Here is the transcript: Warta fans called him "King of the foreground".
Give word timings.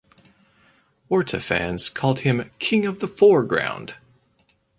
Warta 1.09 1.39
fans 1.39 1.87
called 1.87 2.21
him 2.21 2.49
"King 2.57 2.87
of 2.87 3.01
the 3.01 3.07
foreground". 3.07 3.97